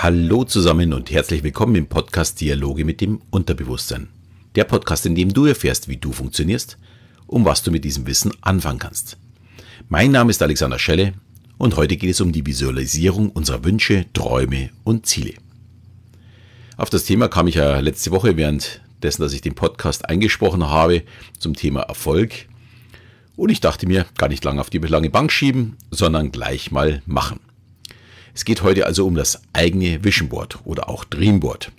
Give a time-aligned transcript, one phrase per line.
[0.00, 4.06] Hallo zusammen und herzlich willkommen im Podcast Dialoge mit dem Unterbewusstsein.
[4.54, 6.78] Der Podcast, in dem du erfährst, wie du funktionierst
[7.26, 9.16] und was du mit diesem Wissen anfangen kannst.
[9.88, 11.14] Mein Name ist Alexander Schelle
[11.58, 15.34] und heute geht es um die Visualisierung unserer Wünsche, Träume und Ziele.
[16.76, 20.64] Auf das Thema kam ich ja letzte Woche während dessen, dass ich den Podcast eingesprochen
[20.64, 21.02] habe
[21.40, 22.46] zum Thema Erfolg.
[23.34, 27.02] Und ich dachte mir, gar nicht lange auf die lange Bank schieben, sondern gleich mal
[27.04, 27.40] machen.
[28.38, 31.72] Es geht heute also um das eigene Vision Board oder auch Dreamboard.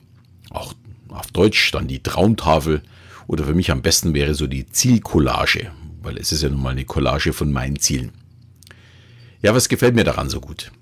[0.50, 0.74] Auch
[1.08, 2.82] auf Deutsch dann die Traumtafel
[3.28, 6.72] oder für mich am besten wäre so die Zielcollage, weil es ist ja nun mal
[6.72, 8.12] eine Collage von meinen Zielen.
[9.42, 10.74] Ja, was gefällt mir daran so gut?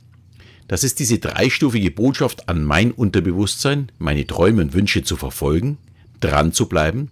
[0.68, 5.78] Das ist diese dreistufige Botschaft an mein Unterbewusstsein, meine Träume und Wünsche zu verfolgen,
[6.20, 7.12] dran zu bleiben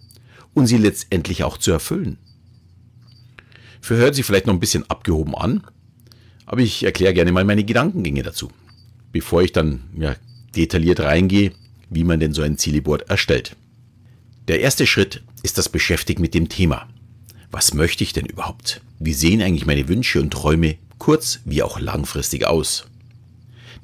[0.54, 2.18] und sie letztendlich auch zu erfüllen.
[3.80, 5.62] Für hört sich vielleicht noch ein bisschen abgehoben an,
[6.46, 8.50] aber ich erkläre gerne mal meine Gedankengänge dazu,
[9.12, 10.16] bevor ich dann ja,
[10.54, 11.52] detailliert reingehe,
[11.90, 13.56] wie man denn so ein Zieleboard erstellt.
[14.48, 16.88] Der erste Schritt ist das Beschäftigen mit dem Thema.
[17.50, 18.80] Was möchte ich denn überhaupt?
[18.98, 22.86] Wie sehen eigentlich meine Wünsche und Träume kurz- wie auch langfristig aus?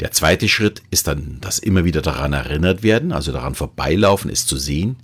[0.01, 4.47] Der zweite Schritt ist dann das immer wieder daran erinnert werden, also daran vorbeilaufen, es
[4.47, 4.97] zu sehen.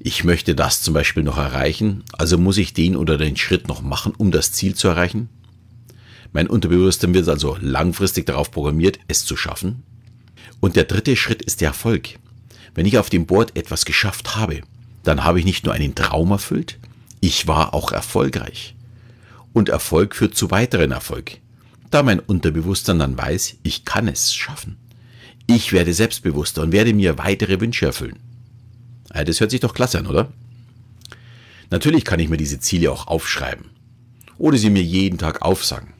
[0.00, 3.82] Ich möchte das zum Beispiel noch erreichen, also muss ich den oder den Schritt noch
[3.82, 5.28] machen, um das Ziel zu erreichen.
[6.32, 9.82] Mein Unterbewusstsein wird also langfristig darauf programmiert, es zu schaffen.
[10.60, 12.18] Und der dritte Schritt ist der Erfolg.
[12.74, 14.60] Wenn ich auf dem Board etwas geschafft habe,
[15.02, 16.78] dann habe ich nicht nur einen Traum erfüllt,
[17.20, 18.74] ich war auch erfolgreich.
[19.52, 21.38] Und Erfolg führt zu weiteren Erfolg,
[21.90, 24.76] da mein Unterbewusstsein dann weiß, ich kann es schaffen.
[25.46, 28.18] Ich werde selbstbewusster und werde mir weitere Wünsche erfüllen.
[29.08, 30.30] Das hört sich doch klasse an, oder?
[31.70, 33.66] Natürlich kann ich mir diese Ziele auch aufschreiben
[34.36, 35.94] oder sie mir jeden Tag aufsagen.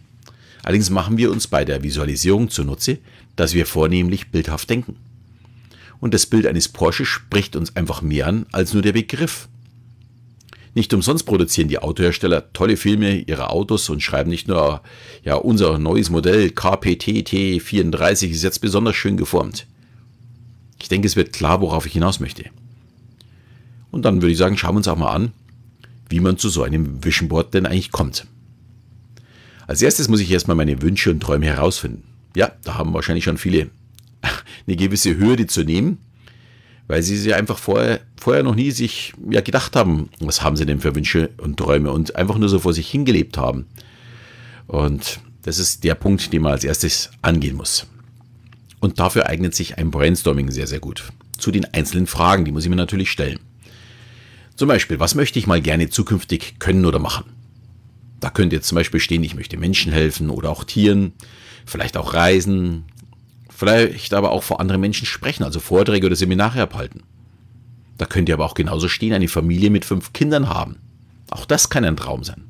[0.69, 2.99] Allerdings machen wir uns bei der Visualisierung zunutze,
[3.37, 4.97] dass wir vornehmlich bildhaft denken.
[5.99, 9.49] Und das Bild eines Porsche spricht uns einfach mehr an als nur der Begriff.
[10.75, 14.83] Nicht umsonst produzieren die Autohersteller tolle Filme ihrer Autos und schreiben nicht nur,
[15.25, 19.67] ja, unser neues Modell KPT T34 ist jetzt besonders schön geformt.
[20.83, 22.45] Ich denke, es wird klar, worauf ich hinaus möchte.
[23.91, 25.33] Und dann würde ich sagen, schauen wir uns auch mal an,
[26.11, 28.27] wie man zu so einem Vision Board denn eigentlich kommt.
[29.69, 32.03] Als erstes muss ich erstmal meine Wünsche und Träume herausfinden.
[32.35, 33.69] Ja, da haben wahrscheinlich schon viele
[34.67, 35.99] eine gewisse Hürde zu nehmen,
[36.87, 40.65] weil sie sie einfach vorher, vorher noch nie sich ja, gedacht haben, was haben sie
[40.65, 43.67] denn für Wünsche und Träume und einfach nur so vor sich hingelebt haben.
[44.67, 47.87] Und das ist der Punkt, den man als erstes angehen muss.
[48.81, 51.13] Und dafür eignet sich ein Brainstorming sehr, sehr gut.
[51.37, 53.39] Zu den einzelnen Fragen, die muss ich mir natürlich stellen.
[54.57, 57.25] Zum Beispiel, was möchte ich mal gerne zukünftig können oder machen?
[58.21, 61.13] Da könnte jetzt zum Beispiel stehen, ich möchte Menschen helfen oder auch Tieren,
[61.67, 62.85] vielleicht auch reisen,
[63.51, 67.03] vielleicht aber auch vor anderen Menschen sprechen, also Vorträge oder Seminare abhalten.
[67.97, 70.77] Da könnte aber auch genauso stehen, eine Familie mit fünf Kindern haben.
[71.31, 72.45] Auch das kann ein Traum sein.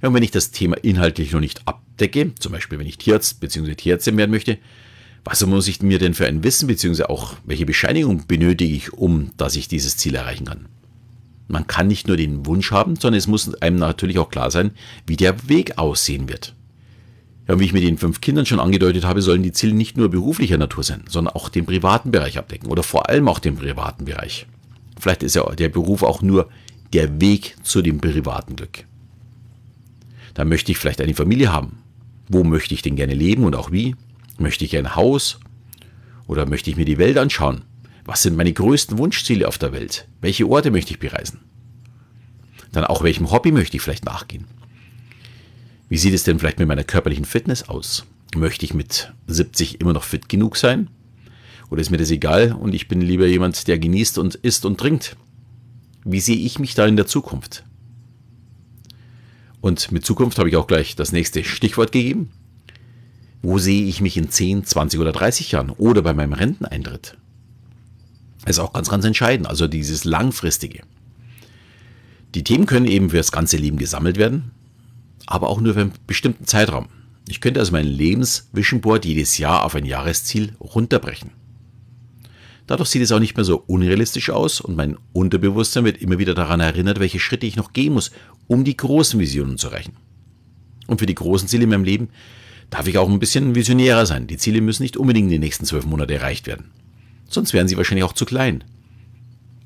[0.00, 3.40] Ja, und wenn ich das Thema inhaltlich noch nicht abdecke, zum Beispiel wenn ich Tierarzt
[3.40, 3.74] bzw.
[3.74, 4.58] Tierärztin werden möchte,
[5.24, 7.04] was muss ich mir denn für ein Wissen bzw.
[7.04, 10.66] auch welche Bescheinigung benötige ich, um dass ich dieses Ziel erreichen kann?
[11.52, 14.70] Man kann nicht nur den Wunsch haben, sondern es muss einem natürlich auch klar sein,
[15.06, 16.54] wie der Weg aussehen wird.
[17.46, 20.08] Ja, wie ich mit den fünf Kindern schon angedeutet habe, sollen die Ziele nicht nur
[20.08, 24.06] beruflicher Natur sein, sondern auch den privaten Bereich abdecken oder vor allem auch den privaten
[24.06, 24.46] Bereich.
[24.98, 26.48] Vielleicht ist ja der Beruf auch nur
[26.94, 28.86] der Weg zu dem privaten Glück.
[30.32, 31.82] Da möchte ich vielleicht eine Familie haben.
[32.28, 33.94] Wo möchte ich denn gerne leben und auch wie?
[34.38, 35.38] Möchte ich ein Haus?
[36.26, 37.60] Oder möchte ich mir die Welt anschauen?
[38.04, 40.08] Was sind meine größten Wunschziele auf der Welt?
[40.20, 41.40] Welche Orte möchte ich bereisen?
[42.72, 44.46] Dann auch welchem Hobby möchte ich vielleicht nachgehen?
[45.88, 48.06] Wie sieht es denn vielleicht mit meiner körperlichen Fitness aus?
[48.34, 50.88] Möchte ich mit 70 immer noch fit genug sein?
[51.70, 54.80] Oder ist mir das egal und ich bin lieber jemand, der genießt und isst und
[54.80, 55.16] trinkt?
[56.04, 57.64] Wie sehe ich mich da in der Zukunft?
[59.60, 62.30] Und mit Zukunft habe ich auch gleich das nächste Stichwort gegeben.
[63.42, 67.16] Wo sehe ich mich in 10, 20 oder 30 Jahren oder bei meinem Renteneintritt?
[68.46, 69.46] Ist auch ganz, ganz entscheidend.
[69.46, 70.82] Also dieses Langfristige.
[72.34, 74.52] Die Themen können eben für das ganze Leben gesammelt werden,
[75.26, 76.88] aber auch nur für einen bestimmten Zeitraum.
[77.28, 81.30] Ich könnte also mein Lebens-Vision jedes Jahr auf ein Jahresziel runterbrechen.
[82.66, 86.34] Dadurch sieht es auch nicht mehr so unrealistisch aus und mein Unterbewusstsein wird immer wieder
[86.34, 88.12] daran erinnert, welche Schritte ich noch gehen muss,
[88.46, 89.96] um die großen Visionen zu erreichen.
[90.86, 92.08] Und für die großen Ziele in meinem Leben
[92.70, 94.26] darf ich auch ein bisschen visionärer sein.
[94.26, 96.70] Die Ziele müssen nicht unbedingt in den nächsten zwölf Monaten erreicht werden
[97.34, 98.64] sonst wären sie wahrscheinlich auch zu klein.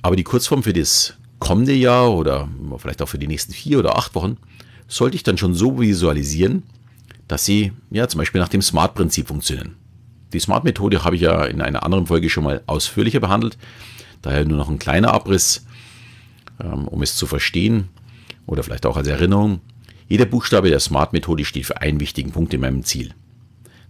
[0.02, 2.48] Aber die Kurzform für das kommende Jahr oder
[2.78, 4.36] vielleicht auch für die nächsten vier oder acht Wochen
[4.88, 6.62] sollte ich dann schon so visualisieren,
[7.28, 9.74] dass sie ja zum Beispiel nach dem Smart-Prinzip funktionieren.
[10.32, 13.58] Die Smart-Methode habe ich ja in einer anderen Folge schon mal ausführlicher behandelt.
[14.22, 15.66] Daher nur noch ein kleiner Abriss,
[16.62, 17.88] ähm, um es zu verstehen
[18.46, 19.60] oder vielleicht auch als Erinnerung.
[20.08, 23.12] Jeder Buchstabe der Smart-Methode steht für einen wichtigen Punkt in meinem Ziel.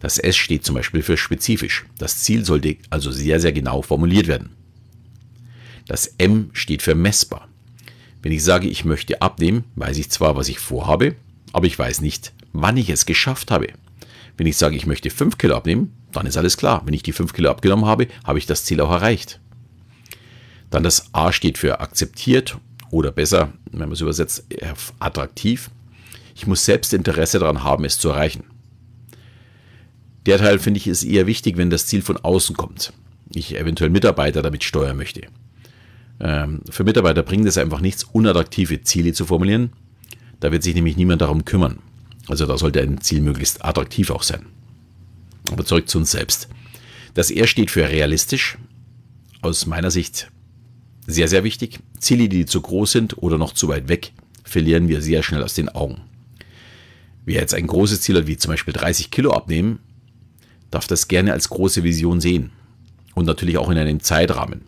[0.00, 1.86] Das S steht zum Beispiel für spezifisch.
[1.98, 4.50] Das Ziel sollte also sehr, sehr genau formuliert werden.
[5.86, 7.48] Das M steht für messbar.
[8.22, 11.14] Wenn ich sage, ich möchte abnehmen, weiß ich zwar, was ich vorhabe,
[11.52, 13.68] aber ich weiß nicht, wann ich es geschafft habe.
[14.36, 16.82] Wenn ich sage, ich möchte 5 Kilo abnehmen, dann ist alles klar.
[16.84, 19.40] Wenn ich die 5 Kilo abgenommen habe, habe ich das Ziel auch erreicht.
[20.70, 22.58] Dann das A steht für akzeptiert
[22.90, 24.44] oder besser, wenn man es übersetzt,
[24.98, 25.70] attraktiv.
[26.34, 28.44] Ich muss selbst Interesse daran haben, es zu erreichen.
[30.26, 32.92] Der Teil finde ich ist eher wichtig, wenn das Ziel von außen kommt.
[33.32, 35.22] Ich eventuell Mitarbeiter damit steuern möchte.
[36.20, 39.72] Ähm, für Mitarbeiter bringt es einfach nichts, unattraktive Ziele zu formulieren.
[40.40, 41.78] Da wird sich nämlich niemand darum kümmern.
[42.28, 44.46] Also da sollte ein Ziel möglichst attraktiv auch sein.
[45.50, 46.48] Aber zurück zu uns selbst.
[47.14, 48.58] Das R steht für realistisch.
[49.42, 50.30] Aus meiner Sicht
[51.06, 51.78] sehr, sehr wichtig.
[52.00, 54.12] Ziele, die zu groß sind oder noch zu weit weg,
[54.42, 56.00] verlieren wir sehr schnell aus den Augen.
[57.24, 59.78] Wer jetzt ein großes Ziel hat, wie zum Beispiel 30 Kilo abnehmen,
[60.70, 62.50] darf das gerne als große Vision sehen.
[63.14, 64.62] Und natürlich auch in einem Zeitrahmen.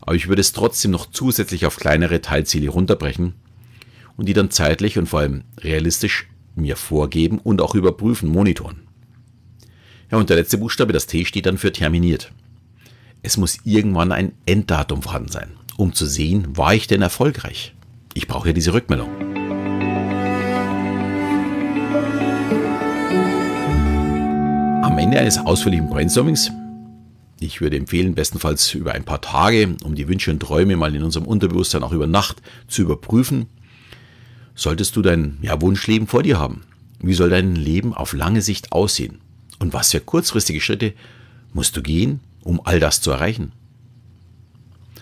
[0.00, 3.34] Aber ich würde es trotzdem noch zusätzlich auf kleinere Teilziele runterbrechen
[4.16, 8.82] und die dann zeitlich und vor allem realistisch mir vorgeben und auch überprüfen, monitoren.
[10.10, 12.32] Ja, und der letzte Buchstabe, das T, steht dann für terminiert.
[13.22, 17.74] Es muss irgendwann ein Enddatum vorhanden sein, um zu sehen, war ich denn erfolgreich?
[18.12, 19.33] Ich brauche ja diese Rückmeldung.
[24.94, 26.52] Am Ende eines ausführlichen Brainstormings
[27.40, 31.02] ich würde empfehlen, bestenfalls über ein paar Tage, um die Wünsche und Träume mal in
[31.02, 33.46] unserem Unterbewusstsein auch über Nacht zu überprüfen,
[34.54, 36.62] solltest du dein ja, Wunschleben vor dir haben.
[37.00, 39.18] Wie soll dein Leben auf lange Sicht aussehen?
[39.58, 40.92] Und was für kurzfristige Schritte
[41.52, 43.50] musst du gehen, um all das zu erreichen?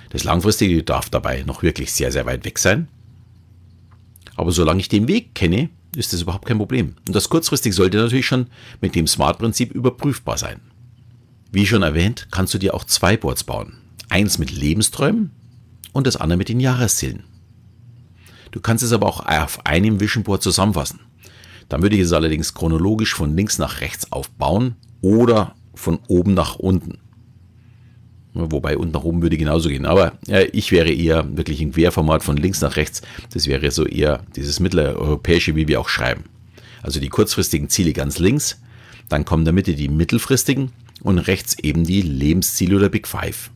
[0.08, 2.88] Das Langfristige darf dabei noch wirklich sehr, sehr weit weg sein.
[4.36, 6.96] Aber solange ich den Weg kenne, ist das überhaupt kein Problem.
[7.06, 8.46] Und das kurzfristig sollte natürlich schon
[8.80, 10.60] mit dem Smart-Prinzip überprüfbar sein.
[11.50, 13.78] Wie schon erwähnt, kannst du dir auch zwei Boards bauen.
[14.08, 15.30] Eins mit Lebensträumen
[15.92, 17.24] und das andere mit den Jahreszielen.
[18.50, 21.00] Du kannst es aber auch auf einem Vision Board zusammenfassen.
[21.68, 26.56] Dann würde ich es allerdings chronologisch von links nach rechts aufbauen oder von oben nach
[26.56, 26.98] unten.
[28.34, 29.84] Wobei unten nach oben würde genauso gehen.
[29.84, 33.02] Aber ja, ich wäre eher wirklich im Querformat von links nach rechts.
[33.32, 36.24] Das wäre so eher dieses mitteleuropäische, wie wir auch schreiben.
[36.82, 38.60] Also die kurzfristigen Ziele ganz links,
[39.08, 43.50] dann kommen in der Mitte die mittelfristigen und rechts eben die Lebensziele oder Big Five.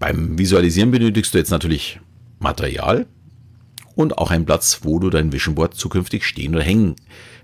[0.00, 2.00] Beim Visualisieren benötigst du jetzt natürlich
[2.40, 3.06] Material
[3.94, 6.96] und auch einen Platz, wo du dein Vision Board zukünftig stehen oder hängen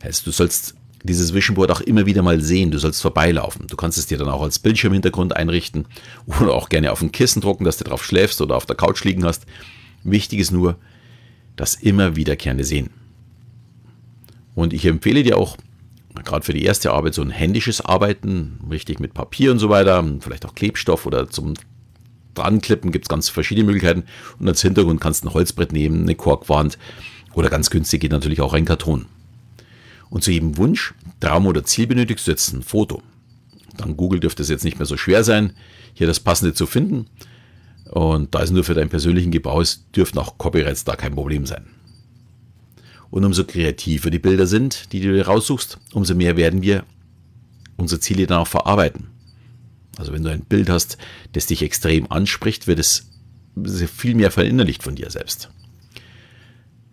[0.02, 0.26] hältst.
[0.26, 2.70] Du sollst dieses Vision Board auch immer wieder mal sehen.
[2.70, 3.66] Du sollst vorbeilaufen.
[3.66, 5.86] Du kannst es dir dann auch als Bildschirmhintergrund einrichten
[6.26, 9.04] oder auch gerne auf ein Kissen drucken, dass du drauf schläfst oder auf der Couch
[9.04, 9.46] liegen hast.
[10.04, 10.76] Wichtig ist nur
[11.56, 12.90] das immer wiederkehrende Sehen.
[14.54, 15.56] Und ich empfehle dir auch,
[16.24, 20.04] gerade für die erste Arbeit so ein händisches Arbeiten, richtig mit Papier und so weiter,
[20.20, 21.54] vielleicht auch Klebstoff oder zum
[22.34, 24.04] Dranklippen gibt es ganz verschiedene Möglichkeiten.
[24.38, 26.78] Und als Hintergrund kannst du ein Holzbrett nehmen, eine Korkwand
[27.34, 29.06] oder ganz günstig geht natürlich auch ein Karton.
[30.10, 33.02] Und zu jedem Wunsch, Traum oder Ziel benötigst du jetzt ein Foto.
[33.76, 35.54] Dann Google dürfte es jetzt nicht mehr so schwer sein,
[35.94, 37.06] hier das passende zu finden.
[37.90, 41.46] Und da es nur für deinen persönlichen Gebrauch ist, dürften auch Copyrights da kein Problem
[41.46, 41.66] sein.
[43.10, 46.84] Und umso kreativer die Bilder sind, die du dir raussuchst, umso mehr werden wir
[47.76, 49.08] unsere Ziele dann auch verarbeiten.
[49.96, 50.98] Also wenn du ein Bild hast,
[51.32, 53.10] das dich extrem anspricht, wird es
[53.92, 55.50] viel mehr verinnerlicht von dir selbst.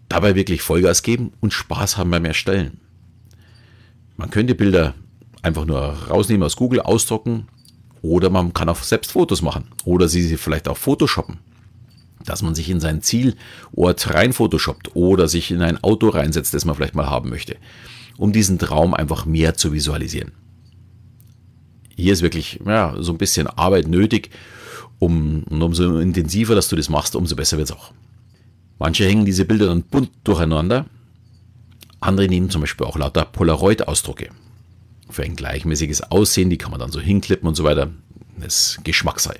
[0.09, 2.79] Dabei wirklich Vollgas geben und Spaß haben beim Erstellen.
[4.17, 4.93] Man könnte Bilder
[5.41, 7.47] einfach nur rausnehmen aus Google, ausdrucken
[8.01, 11.39] oder man kann auch selbst Fotos machen oder sie vielleicht auch photoshoppen
[12.27, 16.65] dass man sich in sein Zielort rein photoshoppt oder sich in ein Auto reinsetzt, das
[16.65, 17.55] man vielleicht mal haben möchte,
[18.17, 20.33] um diesen Traum einfach mehr zu visualisieren.
[21.95, 24.29] Hier ist wirklich ja, so ein bisschen Arbeit nötig,
[25.00, 27.91] um, und umso intensiver, dass du das machst, umso besser wird es auch.
[28.79, 30.86] Manche hängen diese Bilder dann bunt durcheinander,
[32.00, 34.30] andere nehmen zum Beispiel auch lauter Polaroid-Ausdrucke.
[35.10, 37.89] Für ein gleichmäßiges Aussehen, die kann man dann so hinklippen und so weiter.
[38.39, 39.39] Das Geschmackssache.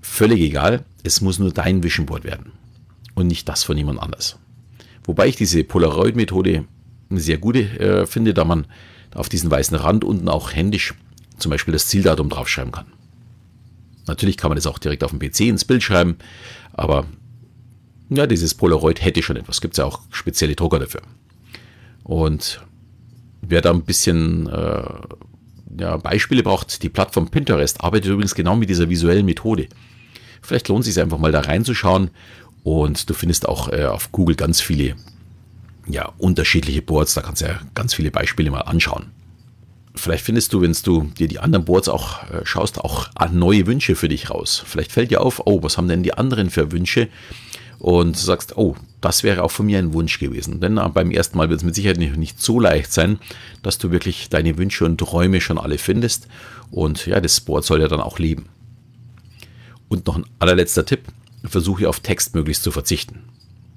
[0.00, 2.52] Völlig egal, es muss nur dein Vision Board werden
[3.14, 4.38] und nicht das von jemand anders.
[5.04, 6.64] Wobei ich diese Polaroid-Methode
[7.10, 8.66] sehr gut äh, finde, da man
[9.14, 10.94] auf diesen weißen Rand unten auch händisch
[11.36, 12.86] zum Beispiel das Zieldatum draufschreiben kann.
[14.06, 16.16] Natürlich kann man das auch direkt auf dem PC ins Bild schreiben,
[16.72, 17.06] aber
[18.10, 19.60] ja, dieses Polaroid hätte schon etwas.
[19.60, 21.02] Gibt es ja auch spezielle Drucker dafür.
[22.04, 22.60] Und
[23.42, 24.84] wer da ein bisschen äh,
[25.78, 29.68] ja, Beispiele braucht, die Plattform Pinterest arbeitet übrigens genau mit dieser visuellen Methode.
[30.42, 32.10] Vielleicht lohnt es sich einfach mal da reinzuschauen
[32.62, 34.96] und du findest auch äh, auf Google ganz viele
[35.88, 37.14] ja, unterschiedliche Boards.
[37.14, 39.06] Da kannst du ja ganz viele Beispiele mal anschauen.
[39.96, 43.94] Vielleicht findest du, wenn du dir die anderen Boards auch äh, schaust, auch neue Wünsche
[43.94, 44.62] für dich raus.
[44.66, 47.08] Vielleicht fällt dir auf, oh, was haben denn die anderen für Wünsche?
[47.84, 50.58] Und sagst, oh, das wäre auch von mir ein Wunsch gewesen.
[50.58, 53.18] Denn äh, beim ersten Mal wird es mit Sicherheit nicht, nicht so leicht sein,
[53.62, 56.26] dass du wirklich deine Wünsche und Träume schon alle findest.
[56.70, 58.46] Und ja, das Board soll ja dann auch leben.
[59.88, 61.02] Und noch ein allerletzter Tipp,
[61.44, 63.18] versuche auf Text möglichst zu verzichten.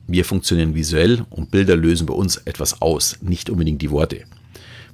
[0.07, 4.23] Wir funktionieren visuell und Bilder lösen bei uns etwas aus, nicht unbedingt die Worte.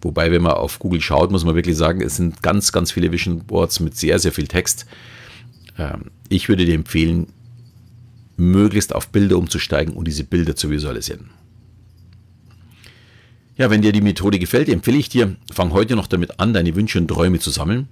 [0.01, 3.11] Wobei, wenn man auf Google schaut, muss man wirklich sagen, es sind ganz, ganz viele
[3.11, 4.87] Vision Boards mit sehr, sehr viel Text.
[5.77, 7.27] Ähm, ich würde dir empfehlen,
[8.37, 11.29] möglichst auf Bilder umzusteigen und diese Bilder zu visualisieren.
[13.55, 16.75] Ja, wenn dir die Methode gefällt, empfehle ich dir, fang heute noch damit an, deine
[16.75, 17.87] Wünsche und Träume zu sammeln.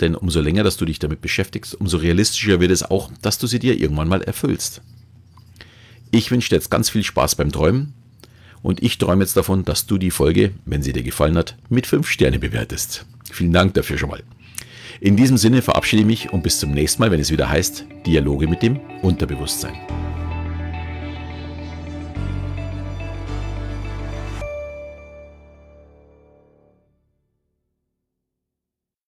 [0.00, 3.46] Denn umso länger, dass du dich damit beschäftigst, umso realistischer wird es auch, dass du
[3.46, 4.82] sie dir irgendwann mal erfüllst.
[6.10, 7.94] Ich wünsche dir jetzt ganz viel Spaß beim Träumen
[8.62, 11.86] und ich träume jetzt davon, dass du die Folge, wenn sie dir gefallen hat, mit
[11.86, 13.06] 5 Sterne bewertest.
[13.30, 14.24] Vielen Dank dafür schon mal.
[15.00, 17.84] In diesem Sinne verabschiede ich mich und bis zum nächsten Mal, wenn es wieder heißt
[18.06, 19.74] Dialoge mit dem Unterbewusstsein.